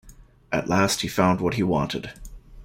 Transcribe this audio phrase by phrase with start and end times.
[0.51, 2.11] At last he found what he wanted.